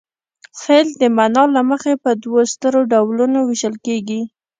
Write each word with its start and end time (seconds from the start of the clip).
فعل 0.61 0.87
د 1.01 1.03
معنا 1.15 1.43
له 1.55 1.61
مخې 1.69 1.93
په 2.03 2.11
دوو 2.23 2.39
سترو 2.53 2.79
ډولونو 2.91 3.37
ویشل 3.49 3.75
کیږي. 3.85 4.21